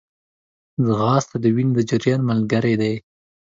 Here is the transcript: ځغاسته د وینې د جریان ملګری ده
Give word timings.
ځغاسته 0.85 1.35
د 1.43 1.45
وینې 1.55 1.73
د 1.75 1.79
جریان 1.89 2.21
ملګری 2.29 2.75
ده 2.81 2.91